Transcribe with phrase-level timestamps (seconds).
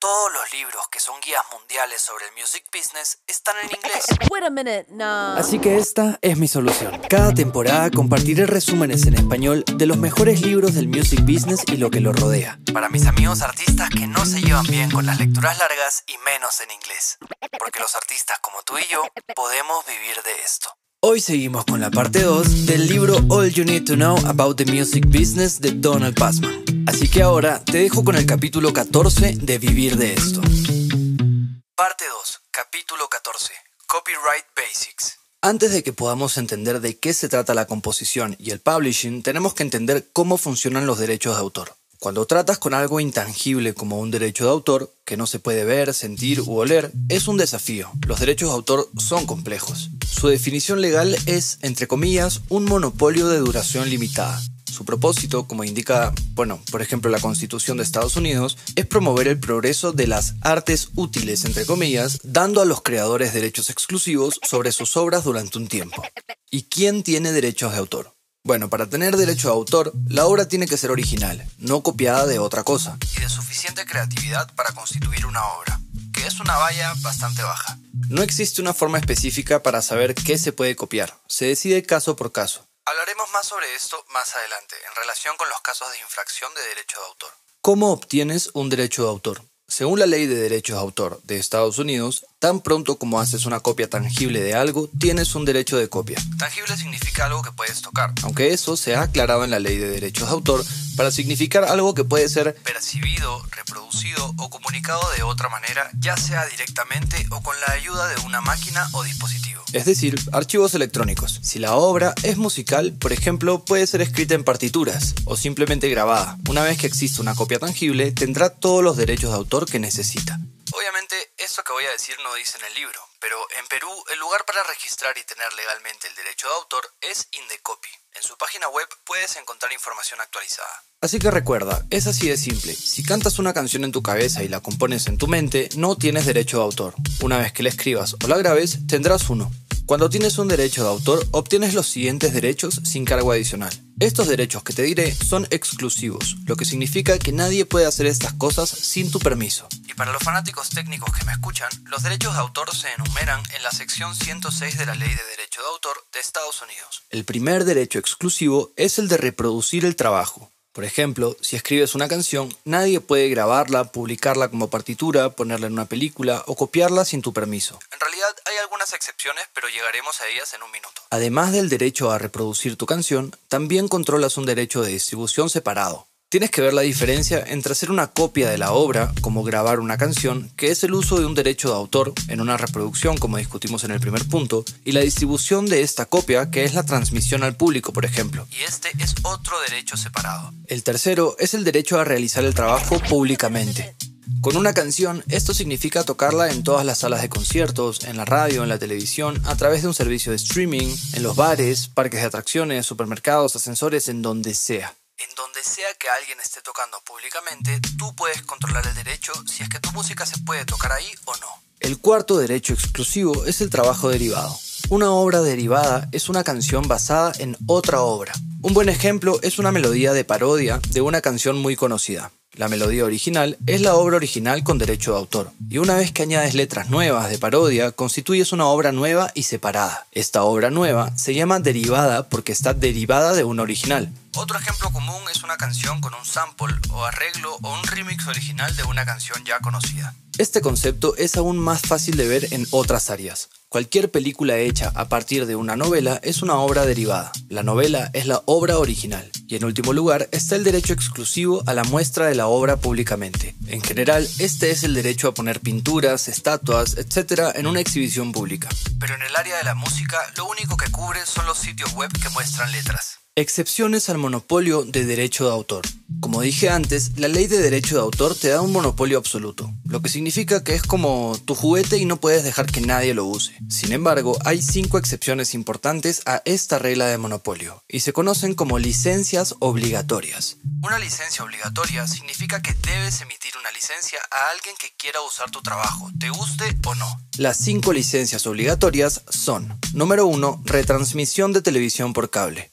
[0.00, 4.04] Todos los libros que son guías mundiales sobre el music business están en inglés.
[4.30, 5.32] Wait a minute, no.
[5.34, 7.00] Así que esta es mi solución.
[7.10, 11.90] Cada temporada compartiré resúmenes en español de los mejores libros del music business y lo
[11.90, 12.60] que lo rodea.
[12.72, 16.60] Para mis amigos artistas que no se llevan bien con las lecturas largas y menos
[16.60, 17.18] en inglés.
[17.58, 19.02] Porque los artistas como tú y yo
[19.34, 20.68] podemos vivir de esto.
[21.00, 24.64] Hoy seguimos con la parte 2 del libro All You Need to Know About the
[24.64, 26.77] Music Business de Donald Passman.
[26.88, 30.40] Así que ahora te dejo con el capítulo 14 de Vivir de esto.
[30.40, 33.52] Parte 2, capítulo 14.
[33.86, 35.18] Copyright Basics.
[35.42, 39.52] Antes de que podamos entender de qué se trata la composición y el publishing, tenemos
[39.52, 41.74] que entender cómo funcionan los derechos de autor.
[41.98, 45.92] Cuando tratas con algo intangible como un derecho de autor, que no se puede ver,
[45.92, 47.90] sentir u oler, es un desafío.
[48.06, 49.90] Los derechos de autor son complejos.
[50.10, 54.40] Su definición legal es, entre comillas, un monopolio de duración limitada.
[54.70, 59.40] Su propósito, como indica, bueno, por ejemplo, la Constitución de Estados Unidos, es promover el
[59.40, 64.96] progreso de las artes útiles, entre comillas, dando a los creadores derechos exclusivos sobre sus
[64.96, 66.02] obras durante un tiempo.
[66.50, 68.14] ¿Y quién tiene derechos de autor?
[68.44, 72.38] Bueno, para tener derecho de autor, la obra tiene que ser original, no copiada de
[72.38, 75.80] otra cosa, y de suficiente creatividad para constituir una obra,
[76.14, 77.78] que es una valla bastante baja.
[78.08, 82.32] No existe una forma específica para saber qué se puede copiar, se decide caso por
[82.32, 82.67] caso.
[82.88, 86.98] Hablaremos más sobre esto más adelante, en relación con los casos de infracción de derecho
[86.98, 87.28] de autor.
[87.60, 89.42] ¿Cómo obtienes un derecho de autor?
[89.66, 93.60] Según la ley de derechos de autor de Estados Unidos, tan pronto como haces una
[93.60, 96.16] copia tangible de algo, tienes un derecho de copia.
[96.38, 99.90] Tangible significa algo que puedes tocar, aunque eso se ha aclarado en la ley de
[99.90, 100.64] derechos de autor
[100.96, 106.46] para significar algo que puede ser percibido, reproducido o comunicado de otra manera, ya sea
[106.46, 109.57] directamente o con la ayuda de una máquina o dispositivo.
[109.72, 111.40] Es decir, archivos electrónicos.
[111.42, 116.38] Si la obra es musical, por ejemplo, puede ser escrita en partituras o simplemente grabada.
[116.48, 120.38] Una vez que existe una copia tangible, tendrá todos los derechos de autor que necesita.
[120.72, 124.18] Obviamente, esto que voy a decir no dice en el libro, pero en Perú el
[124.18, 127.88] lugar para registrar y tener legalmente el derecho de autor es Indecopy.
[128.14, 130.82] En su página web puedes encontrar información actualizada.
[131.00, 132.74] Así que recuerda, es así de simple.
[132.74, 136.26] Si cantas una canción en tu cabeza y la compones en tu mente, no tienes
[136.26, 136.94] derecho de autor.
[137.22, 139.48] Una vez que la escribas o la grabes, tendrás uno.
[139.86, 143.72] Cuando tienes un derecho de autor, obtienes los siguientes derechos sin cargo adicional.
[144.00, 148.32] Estos derechos que te diré son exclusivos, lo que significa que nadie puede hacer estas
[148.32, 149.68] cosas sin tu permiso.
[149.86, 153.62] Y para los fanáticos técnicos que me escuchan, los derechos de autor se enumeran en
[153.62, 157.04] la sección 106 de la Ley de Derecho de Autor de Estados Unidos.
[157.10, 160.50] El primer derecho exclusivo es el de reproducir el trabajo.
[160.78, 165.86] Por ejemplo, si escribes una canción, nadie puede grabarla, publicarla como partitura, ponerla en una
[165.86, 167.80] película o copiarla sin tu permiso.
[167.90, 171.02] En realidad hay algunas excepciones, pero llegaremos a ellas en un minuto.
[171.10, 176.06] Además del derecho a reproducir tu canción, también controlas un derecho de distribución separado.
[176.30, 179.96] Tienes que ver la diferencia entre hacer una copia de la obra, como grabar una
[179.96, 183.82] canción, que es el uso de un derecho de autor en una reproducción, como discutimos
[183.84, 187.56] en el primer punto, y la distribución de esta copia, que es la transmisión al
[187.56, 188.46] público, por ejemplo.
[188.50, 190.52] Y este es otro derecho separado.
[190.66, 193.96] El tercero es el derecho a realizar el trabajo públicamente.
[194.42, 198.64] Con una canción, esto significa tocarla en todas las salas de conciertos, en la radio,
[198.64, 202.26] en la televisión, a través de un servicio de streaming, en los bares, parques de
[202.26, 204.94] atracciones, supermercados, ascensores, en donde sea.
[205.20, 209.68] En donde sea que alguien esté tocando públicamente, tú puedes controlar el derecho si es
[209.68, 211.48] que tu música se puede tocar ahí o no.
[211.80, 214.56] El cuarto derecho exclusivo es el trabajo derivado.
[214.90, 218.32] Una obra derivada es una canción basada en otra obra.
[218.62, 222.30] Un buen ejemplo es una melodía de parodia de una canción muy conocida.
[222.54, 226.22] La melodía original es la obra original con derecho de autor, y una vez que
[226.22, 230.06] añades letras nuevas de parodia, constituyes una obra nueva y separada.
[230.12, 234.12] Esta obra nueva se llama derivada porque está derivada de una original.
[234.34, 238.74] Otro ejemplo común es una canción con un sample o arreglo o un remix original
[238.76, 240.14] de una canción ya conocida.
[240.38, 243.48] Este concepto es aún más fácil de ver en otras áreas.
[243.70, 247.30] Cualquier película hecha a partir de una novela es una obra derivada.
[247.50, 249.30] La novela es la obra original.
[249.46, 253.54] Y en último lugar está el derecho exclusivo a la muestra de la obra públicamente.
[253.66, 257.52] En general, este es el derecho a poner pinturas, estatuas, etc.
[257.56, 258.70] en una exhibición pública.
[258.98, 262.10] Pero en el área de la música, lo único que cubre son los sitios web
[262.10, 263.17] que muestran letras.
[263.40, 265.86] Excepciones al monopolio de derecho de autor.
[266.18, 270.02] Como dije antes, la ley de derecho de autor te da un monopolio absoluto, lo
[270.02, 273.56] que significa que es como tu juguete y no puedes dejar que nadie lo use.
[273.68, 278.80] Sin embargo, hay cinco excepciones importantes a esta regla de monopolio, y se conocen como
[278.80, 280.56] licencias obligatorias.
[280.82, 285.62] Una licencia obligatoria significa que debes emitir una licencia a alguien que quiera usar tu
[285.62, 287.06] trabajo, te guste o no.
[287.36, 292.72] Las cinco licencias obligatorias son, número 1, retransmisión de televisión por cable.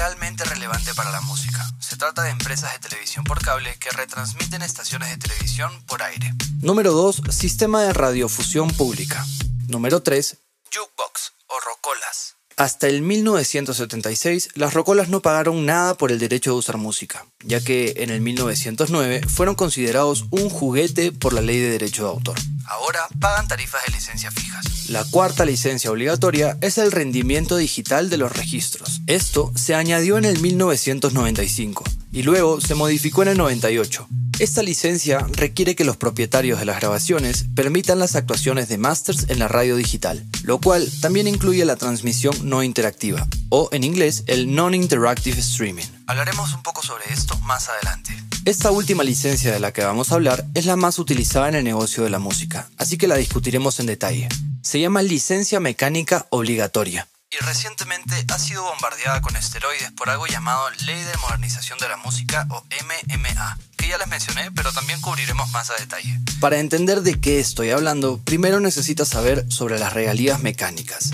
[0.00, 1.60] Realmente relevante para la música.
[1.78, 6.32] Se trata de empresas de televisión por cable que retransmiten estaciones de televisión por aire.
[6.62, 9.22] Número 2, sistema de radiofusión pública.
[9.68, 10.38] Número 3,
[10.72, 12.36] jukebox o rocolas.
[12.60, 17.64] Hasta el 1976, las rocolas no pagaron nada por el derecho de usar música, ya
[17.64, 22.38] que en el 1909 fueron considerados un juguete por la ley de derecho de autor.
[22.66, 24.90] Ahora pagan tarifas de licencia fijas.
[24.90, 29.00] La cuarta licencia obligatoria es el rendimiento digital de los registros.
[29.06, 34.06] Esto se añadió en el 1995 y luego se modificó en el 98.
[34.40, 39.38] Esta licencia requiere que los propietarios de las grabaciones permitan las actuaciones de masters en
[39.38, 44.54] la radio digital, lo cual también incluye la transmisión no interactiva, o en inglés el
[44.54, 45.84] Non-Interactive Streaming.
[46.06, 48.16] Hablaremos un poco sobre esto más adelante.
[48.46, 51.64] Esta última licencia de la que vamos a hablar es la más utilizada en el
[51.64, 54.30] negocio de la música, así que la discutiremos en detalle.
[54.62, 60.68] Se llama licencia mecánica obligatoria y recientemente ha sido bombardeada con esteroides por algo llamado
[60.84, 65.48] Ley de Modernización de la Música o MMA, que ya les mencioné, pero también cubriremos
[65.50, 66.18] más a detalle.
[66.40, 71.12] Para entender de qué estoy hablando, primero necesitas saber sobre las regalías mecánicas.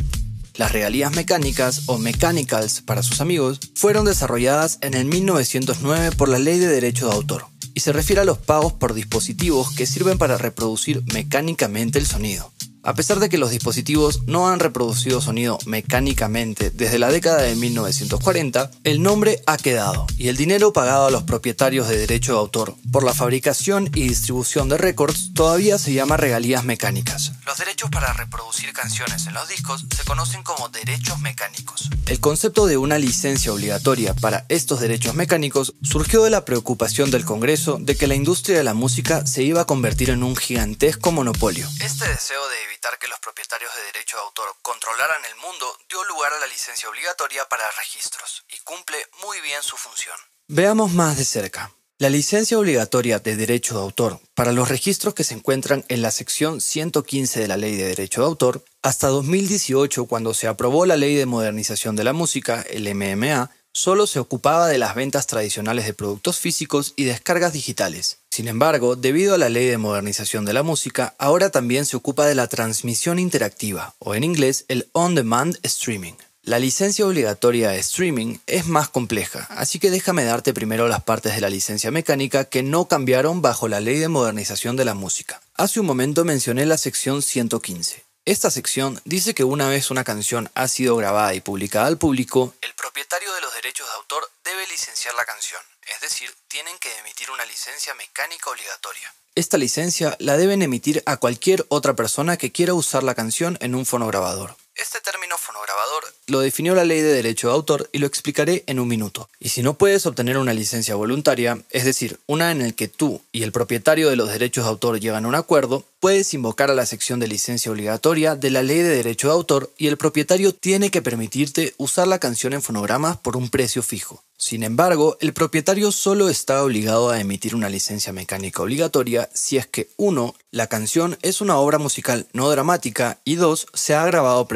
[0.55, 6.39] Las regalías mecánicas, o mechanicals para sus amigos, fueron desarrolladas en el 1909 por la
[6.39, 10.17] Ley de Derecho de Autor, y se refiere a los pagos por dispositivos que sirven
[10.17, 12.51] para reproducir mecánicamente el sonido.
[12.87, 17.57] A pesar de que los dispositivos no han reproducido sonido mecánicamente desde la década de
[17.57, 22.39] 1940, el nombre ha quedado y el dinero pagado a los propietarios de derecho de
[22.39, 27.33] autor por la fabricación y distribución de récords todavía se llama regalías mecánicas.
[27.45, 31.91] Los derechos para reproducir canciones en los discos se conocen como derechos mecánicos.
[32.07, 37.25] El concepto de una licencia obligatoria para estos derechos mecánicos surgió de la preocupación del
[37.25, 41.11] Congreso de que la industria de la música se iba a convertir en un gigantesco
[41.11, 41.69] monopolio.
[41.81, 46.33] Este deseo de que los propietarios de derecho de autor controlaran el mundo dio lugar
[46.33, 50.17] a la licencia obligatoria para registros y cumple muy bien su función.
[50.49, 51.73] Veamos más de cerca.
[51.99, 56.11] La licencia obligatoria de derecho de autor para los registros que se encuentran en la
[56.11, 60.97] sección 115 de la Ley de Derecho de Autor, hasta 2018, cuando se aprobó la
[60.97, 65.87] Ley de Modernización de la Música, el MMA, solo se ocupaba de las ventas tradicionales
[65.87, 68.19] de productos físicos y descargas digitales.
[68.37, 72.27] Sin embargo, debido a la ley de modernización de la música, ahora también se ocupa
[72.27, 76.13] de la transmisión interactiva, o en inglés el on-demand streaming.
[76.43, 81.35] La licencia obligatoria de streaming es más compleja, así que déjame darte primero las partes
[81.35, 85.41] de la licencia mecánica que no cambiaron bajo la ley de modernización de la música.
[85.55, 88.05] Hace un momento mencioné la sección 115.
[88.27, 92.53] Esta sección dice que una vez una canción ha sido grabada y publicada al público,
[92.61, 95.63] el propietario de los derechos de autor debe licenciar la canción,
[95.95, 99.15] es decir, tienen que emitir una licencia mecánica obligatoria.
[99.35, 103.75] Esta licencia la deben emitir a cualquier otra persona que quiera usar la canción en
[103.75, 104.57] un fonograbador.
[104.77, 108.79] Este término fonograbador lo definió la ley de derecho de autor y lo explicaré en
[108.79, 109.31] un minuto.
[109.41, 113.23] Y si no puedes obtener una licencia voluntaria, es decir, una en el que tú
[113.33, 116.75] y el propietario de los derechos de autor llegan a un acuerdo, puedes invocar a
[116.75, 120.55] la sección de licencia obligatoria de la ley de derecho de autor y el propietario
[120.55, 124.23] tiene que permitirte usar la canción en fonogramas por un precio fijo.
[124.39, 129.67] Sin embargo, el propietario solo está obligado a emitir una licencia mecánica obligatoria si es
[129.67, 130.35] que 1.
[130.51, 133.69] La canción es una obra musical no dramática y 2.
[133.73, 134.47] Se ha grabado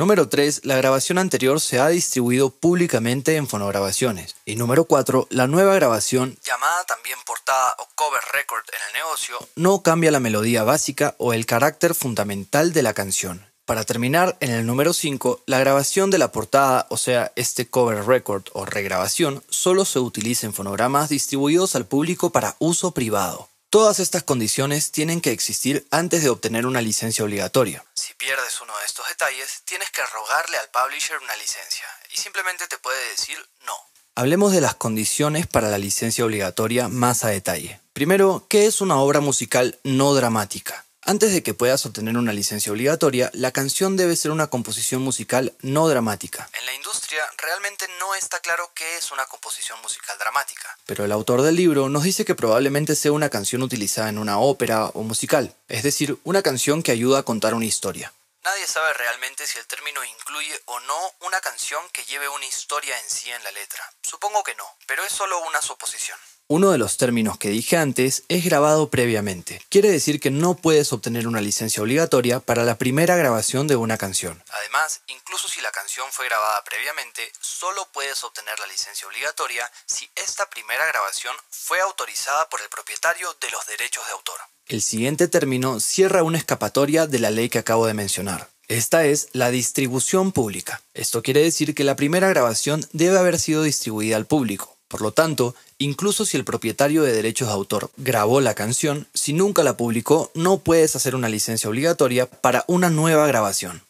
[0.00, 0.64] Número 3.
[0.64, 4.34] La grabación anterior se ha distribuido públicamente en fonograbaciones.
[4.46, 5.26] Y número 4.
[5.28, 10.18] La nueva grabación, llamada también portada o cover record en el negocio, no cambia la
[10.18, 13.44] melodía básica o el carácter fundamental de la canción.
[13.66, 18.06] Para terminar, en el número 5, la grabación de la portada, o sea, este cover
[18.06, 23.49] record o regrabación, solo se utiliza en fonogramas distribuidos al público para uso privado.
[23.70, 27.84] Todas estas condiciones tienen que existir antes de obtener una licencia obligatoria.
[27.94, 32.66] Si pierdes uno de estos detalles, tienes que rogarle al publisher una licencia y simplemente
[32.66, 33.74] te puede decir no.
[34.16, 37.80] Hablemos de las condiciones para la licencia obligatoria más a detalle.
[37.92, 40.84] Primero, ¿qué es una obra musical no dramática?
[41.02, 45.54] Antes de que puedas obtener una licencia obligatoria, la canción debe ser una composición musical
[45.62, 46.48] no dramática.
[46.58, 50.76] En la industria realmente no está claro qué es una composición musical dramática.
[50.86, 54.38] Pero el autor del libro nos dice que probablemente sea una canción utilizada en una
[54.38, 58.12] ópera o musical, es decir, una canción que ayuda a contar una historia.
[58.42, 62.98] Nadie sabe realmente si el término incluye o no una canción que lleve una historia
[62.98, 63.92] en sí en la letra.
[64.00, 66.18] Supongo que no, pero es solo una suposición.
[66.46, 69.62] Uno de los términos que dije antes es grabado previamente.
[69.68, 73.98] Quiere decir que no puedes obtener una licencia obligatoria para la primera grabación de una
[73.98, 74.42] canción.
[74.48, 80.10] Además, incluso si la canción fue grabada previamente, solo puedes obtener la licencia obligatoria si
[80.16, 84.40] esta primera grabación fue autorizada por el propietario de los derechos de autor.
[84.70, 88.50] El siguiente término cierra una escapatoria de la ley que acabo de mencionar.
[88.68, 90.80] Esta es la distribución pública.
[90.94, 94.76] Esto quiere decir que la primera grabación debe haber sido distribuida al público.
[94.86, 99.32] Por lo tanto, incluso si el propietario de derechos de autor grabó la canción, si
[99.32, 103.82] nunca la publicó, no puedes hacer una licencia obligatoria para una nueva grabación.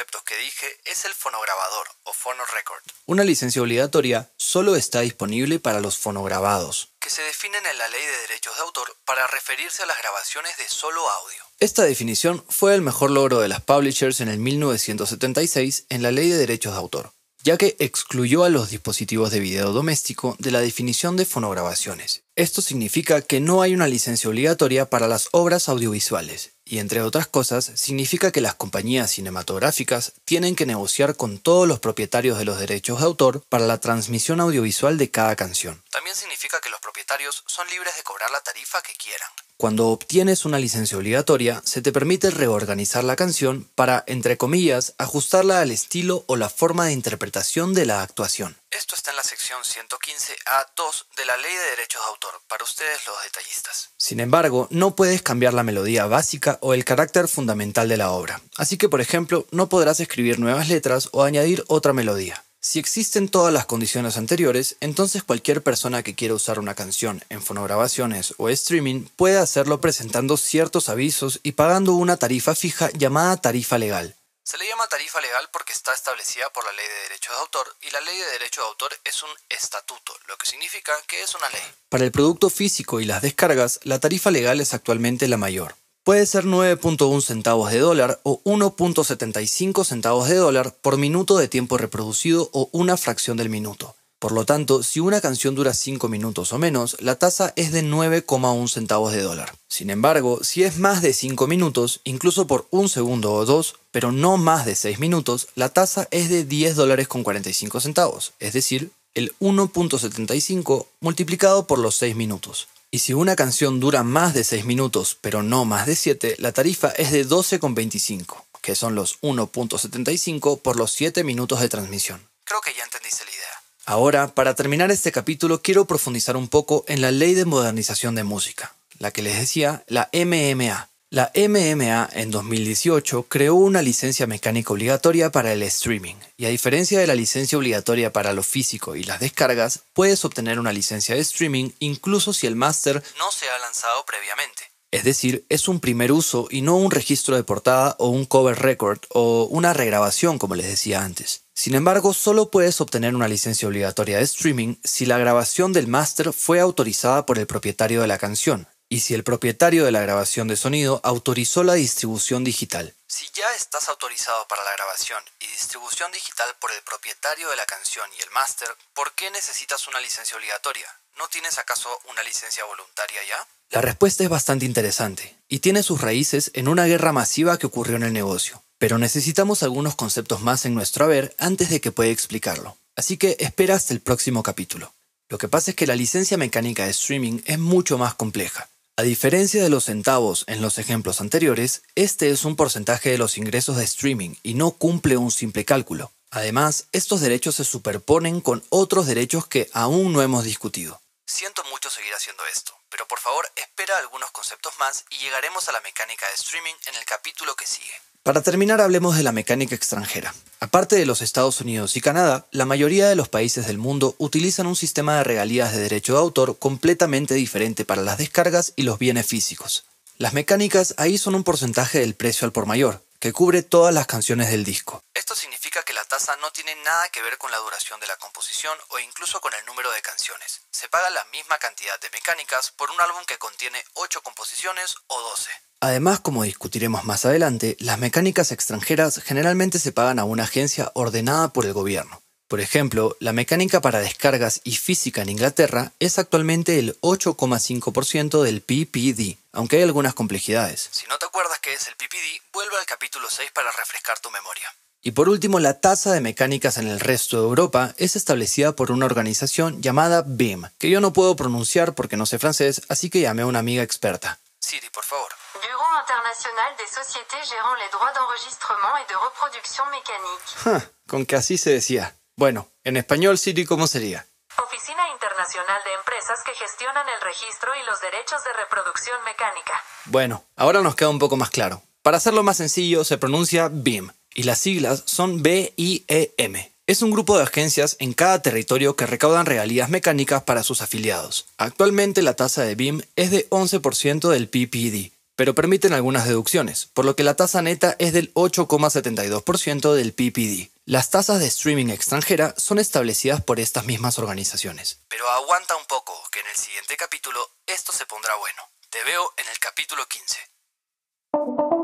[0.00, 2.82] Conceptos que dije es el fonograbador o phonorecord.
[3.04, 8.00] Una licencia obligatoria solo está disponible para los fonograbados, que se definen en la ley
[8.00, 11.44] de derechos de autor para referirse a las grabaciones de solo audio.
[11.58, 16.30] Esta definición fue el mejor logro de las publishers en el 1976 en la ley
[16.30, 20.60] de derechos de autor ya que excluyó a los dispositivos de video doméstico de la
[20.60, 22.22] definición de fonograbaciones.
[22.36, 27.26] Esto significa que no hay una licencia obligatoria para las obras audiovisuales, y entre otras
[27.26, 32.58] cosas significa que las compañías cinematográficas tienen que negociar con todos los propietarios de los
[32.58, 35.82] derechos de autor para la transmisión audiovisual de cada canción.
[35.90, 39.30] También significa que los propietarios son libres de cobrar la tarifa que quieran.
[39.60, 45.60] Cuando obtienes una licencia obligatoria, se te permite reorganizar la canción para, entre comillas, ajustarla
[45.60, 48.56] al estilo o la forma de interpretación de la actuación.
[48.70, 53.06] Esto está en la sección 115A2 de la Ley de Derechos de Autor, para ustedes
[53.06, 53.90] los detallistas.
[53.98, 58.40] Sin embargo, no puedes cambiar la melodía básica o el carácter fundamental de la obra,
[58.56, 62.42] así que por ejemplo, no podrás escribir nuevas letras o añadir otra melodía.
[62.62, 67.42] Si existen todas las condiciones anteriores, entonces cualquier persona que quiera usar una canción en
[67.42, 73.78] fonograbaciones o streaming puede hacerlo presentando ciertos avisos y pagando una tarifa fija llamada tarifa
[73.78, 74.14] legal.
[74.44, 77.76] Se le llama tarifa legal porque está establecida por la ley de derechos de autor
[77.80, 81.34] y la ley de derechos de autor es un estatuto, lo que significa que es
[81.34, 81.62] una ley.
[81.88, 86.26] Para el producto físico y las descargas, la tarifa legal es actualmente la mayor puede
[86.26, 92.48] ser 9.1 centavos de dólar o 1.75 centavos de dólar por minuto de tiempo reproducido
[92.52, 93.94] o una fracción del minuto.
[94.20, 97.82] Por lo tanto, si una canción dura 5 minutos o menos, la tasa es de
[97.82, 99.54] 9,1 centavos de dólar.
[99.66, 104.12] Sin embargo, si es más de 5 minutos, incluso por un segundo o dos, pero
[104.12, 108.52] no más de 6 minutos, la tasa es de 10 dólares con 45 centavos, es
[108.52, 112.68] decir, el 1.75 multiplicado por los 6 minutos.
[112.92, 116.50] Y si una canción dura más de 6 minutos, pero no más de 7, la
[116.50, 122.20] tarifa es de 12,25, que son los 1.75 por los 7 minutos de transmisión.
[122.42, 123.62] Creo que ya entendiste la idea.
[123.86, 128.24] Ahora, para terminar este capítulo, quiero profundizar un poco en la Ley de Modernización de
[128.24, 134.72] Música, la que les decía, la MMA, la MMA en 2018 creó una licencia mecánica
[134.72, 139.02] obligatoria para el streaming, y a diferencia de la licencia obligatoria para lo físico y
[139.02, 143.58] las descargas, puedes obtener una licencia de streaming incluso si el máster no se ha
[143.58, 144.70] lanzado previamente.
[144.92, 148.60] Es decir, es un primer uso y no un registro de portada o un cover
[148.60, 151.42] record o una regrabación como les decía antes.
[151.54, 156.32] Sin embargo, solo puedes obtener una licencia obligatoria de streaming si la grabación del máster
[156.32, 160.48] fue autorizada por el propietario de la canción, y si el propietario de la grabación
[160.48, 162.92] de sonido autorizó la distribución digital.
[163.06, 167.66] Si ya estás autorizado para la grabación y distribución digital por el propietario de la
[167.66, 170.88] canción y el máster, ¿por qué necesitas una licencia obligatoria?
[171.16, 173.46] ¿No tienes acaso una licencia voluntaria ya?
[173.70, 177.94] La respuesta es bastante interesante y tiene sus raíces en una guerra masiva que ocurrió
[177.94, 178.64] en el negocio.
[178.78, 182.76] Pero necesitamos algunos conceptos más en nuestro haber antes de que pueda explicarlo.
[182.96, 184.92] Así que espera hasta el próximo capítulo.
[185.28, 188.68] Lo que pasa es que la licencia mecánica de streaming es mucho más compleja
[189.00, 193.38] a diferencia de los centavos en los ejemplos anteriores, este es un porcentaje de los
[193.38, 196.12] ingresos de streaming y no cumple un simple cálculo.
[196.30, 201.00] Además, estos derechos se superponen con otros derechos que aún no hemos discutido.
[201.26, 205.72] Siento mucho seguir haciendo esto, pero por favor espera algunos conceptos más y llegaremos a
[205.72, 207.94] la mecánica de streaming en el capítulo que sigue.
[208.22, 210.34] Para terminar, hablemos de la mecánica extranjera.
[210.60, 214.66] Aparte de los Estados Unidos y Canadá, la mayoría de los países del mundo utilizan
[214.66, 218.98] un sistema de regalías de derecho de autor completamente diferente para las descargas y los
[218.98, 219.86] bienes físicos.
[220.18, 224.06] Las mecánicas ahí son un porcentaje del precio al por mayor, que cubre todas las
[224.06, 225.02] canciones del disco.
[225.14, 228.16] Esto significa que la tasa no tiene nada que ver con la duración de la
[228.16, 230.60] composición o incluso con el número de canciones.
[230.72, 235.18] Se paga la misma cantidad de mecánicas por un álbum que contiene 8 composiciones o
[235.22, 235.50] 12.
[235.82, 241.54] Además, como discutiremos más adelante, las mecánicas extranjeras generalmente se pagan a una agencia ordenada
[241.54, 242.20] por el gobierno.
[242.48, 248.60] Por ejemplo, la mecánica para descargas y física en Inglaterra es actualmente el 8,5% del
[248.60, 250.90] PPD, aunque hay algunas complejidades.
[250.90, 254.30] Si no te acuerdas qué es el PPD, vuelve al capítulo 6 para refrescar tu
[254.30, 254.66] memoria.
[255.00, 258.90] Y por último, la tasa de mecánicas en el resto de Europa es establecida por
[258.92, 263.22] una organización llamada BIM, que yo no puedo pronunciar porque no sé francés, así que
[263.22, 264.38] llamé a una amiga experta.
[264.60, 265.28] Siri, por favor.
[265.54, 270.84] Bureau International des Sociétés gérant les droits d'enregistrement et de reproduction mécanique.
[271.08, 272.14] con que así se decía.
[272.36, 274.26] Bueno, en español, Siri, ¿cómo sería?
[274.62, 279.82] Oficina Internacional de Empresas que gestionan el registro y los derechos de reproducción mecánica.
[280.04, 281.82] Bueno, ahora nos queda un poco más claro.
[282.02, 286.69] Para hacerlo más sencillo, se pronuncia BIM y las siglas son BIEM.
[286.90, 291.46] Es un grupo de agencias en cada territorio que recaudan regalías mecánicas para sus afiliados.
[291.56, 297.04] Actualmente la tasa de BIM es de 11% del PPD, pero permiten algunas deducciones, por
[297.04, 300.72] lo que la tasa neta es del 8,72% del PPD.
[300.84, 304.98] Las tasas de streaming extranjera son establecidas por estas mismas organizaciones.
[305.06, 308.62] Pero aguanta un poco, que en el siguiente capítulo esto se pondrá bueno.
[308.90, 311.79] Te veo en el capítulo 15.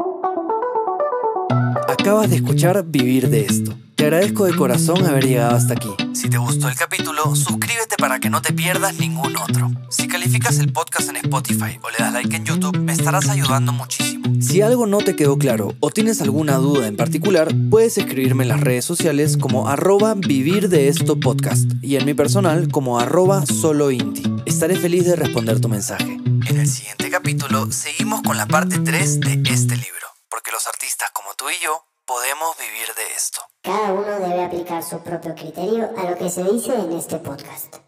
[2.06, 3.76] Acabas de escuchar Vivir de esto.
[3.96, 5.88] Te agradezco de corazón haber llegado hasta aquí.
[6.14, 9.72] Si te gustó el capítulo, suscríbete para que no te pierdas ningún otro.
[9.90, 13.72] Si calificas el podcast en Spotify o le das like en YouTube, me estarás ayudando
[13.72, 14.32] muchísimo.
[14.40, 18.50] Si algo no te quedó claro o tienes alguna duda en particular, puedes escribirme en
[18.50, 21.18] las redes sociales como arroba vivir de esto
[21.82, 23.88] y en mi personal como arroba solo
[24.46, 26.20] Estaré feliz de responder tu mensaje.
[26.46, 31.10] En el siguiente capítulo seguimos con la parte 3 de este libro porque los artistas
[31.12, 33.40] como tú y yo podemos vivir de esto.
[33.62, 37.85] Cada uno debe aplicar su propio criterio a lo que se dice en este podcast.